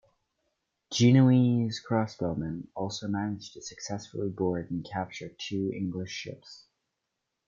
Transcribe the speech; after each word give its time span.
Genoese 0.91 1.79
crossbowmen 1.79 2.65
also 2.73 3.07
managed 3.07 3.53
to 3.53 3.61
successfully 3.61 4.29
board 4.29 4.71
and 4.71 4.83
capture 4.83 5.29
two 5.29 5.71
English 5.75 6.09
ships. 6.09 6.65